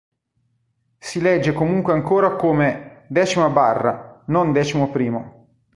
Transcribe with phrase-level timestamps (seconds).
[0.97, 5.45] Si legge comunque ancora come "X barra", non "X primo".